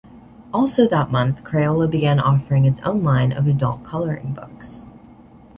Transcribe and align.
Also 0.51 0.87
that 0.87 1.11
month 1.11 1.43
Crayola 1.43 1.87
began 1.87 2.19
offering 2.19 2.65
its 2.65 2.81
own 2.81 3.03
line 3.03 3.31
of 3.31 3.45
adult 3.45 3.83
coloring 3.83 4.33
books. 4.33 4.83